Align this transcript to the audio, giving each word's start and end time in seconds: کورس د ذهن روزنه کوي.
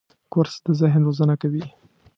کورس 0.31 0.55
د 0.65 0.67
ذهن 0.81 1.01
روزنه 1.07 1.35
کوي. 1.41 1.65